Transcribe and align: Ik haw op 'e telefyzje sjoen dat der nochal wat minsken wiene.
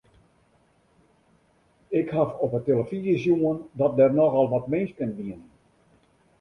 Ik 1.99 2.07
haw 2.15 2.29
op 2.43 2.51
'e 2.55 2.59
telefyzje 2.65 3.15
sjoen 3.21 3.57
dat 3.79 3.93
der 3.99 4.11
nochal 4.19 4.47
wat 4.53 4.65
minsken 4.73 5.11
wiene. 5.17 5.37